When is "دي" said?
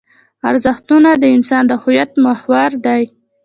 2.85-3.03